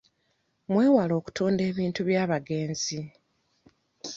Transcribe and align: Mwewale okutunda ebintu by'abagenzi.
Mwewale 0.71 1.13
okutunda 1.19 1.61
ebintu 1.71 2.01
by'abagenzi. 2.09 2.99